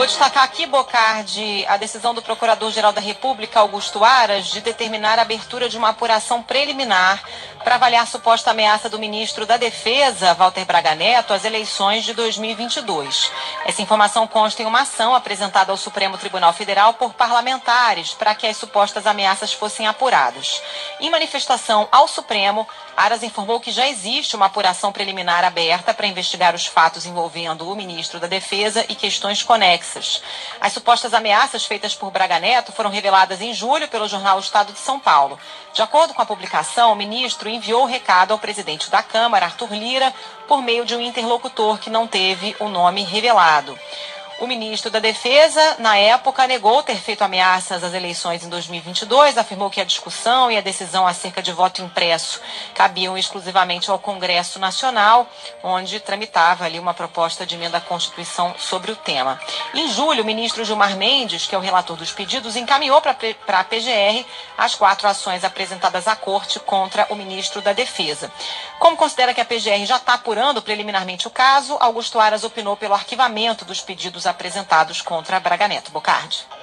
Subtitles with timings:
[0.00, 5.22] Vou destacar aqui, Bocardi, a decisão do Procurador-Geral da República, Augusto Aras, de determinar a
[5.22, 7.22] abertura de uma apuração preliminar
[7.62, 12.14] para avaliar a suposta ameaça do ministro da Defesa, Walter Braga Neto, às eleições de
[12.14, 13.30] 2022.
[13.66, 18.46] Essa informação consta em uma ação apresentada ao Supremo Tribunal Federal por parlamentares para que
[18.46, 20.62] as supostas ameaças fossem apuradas.
[21.00, 22.66] Em manifestação ao Supremo,
[22.96, 27.76] Aras informou que já existe uma apuração preliminar aberta para investigar os fatos envolvendo o
[27.76, 30.22] ministro da Defesa e questões conexas.
[30.60, 34.78] As supostas ameaças feitas por Braga Neto foram reveladas em julho pelo jornal Estado de
[34.78, 35.38] São Paulo.
[35.72, 39.72] De acordo com a publicação, o ministro enviou o recado ao presidente da Câmara, Arthur
[39.74, 40.12] Lira,
[40.48, 43.78] por meio de um interlocutor que não teve o nome revelado.
[44.40, 49.68] O ministro da Defesa, na época, negou ter feito ameaças às eleições em 2022, afirmou
[49.68, 52.40] que a discussão e a decisão acerca de voto impresso
[52.74, 55.28] cabiam exclusivamente ao Congresso Nacional,
[55.62, 59.38] onde tramitava ali uma proposta de emenda à Constituição sobre o tema.
[59.74, 63.64] Em julho, o ministro Gilmar Mendes, que é o relator dos pedidos, encaminhou para a
[63.64, 64.24] PGR
[64.56, 68.32] as quatro ações apresentadas à Corte contra o ministro da Defesa.
[68.78, 72.94] Como considera que a PGR já está apurando preliminarmente o caso, Augusto Aras opinou pelo
[72.94, 75.90] arquivamento dos pedidos apresentados contra Braga Neto.
[75.90, 76.59] Bocardi.